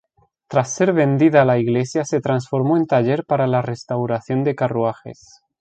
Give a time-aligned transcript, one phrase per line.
[0.47, 5.43] Tras ser vendida la iglesia se transformó en taller para la restauración de carruajes.